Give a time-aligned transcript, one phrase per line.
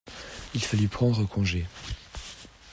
[0.55, 1.67] Il fallut prendre congé.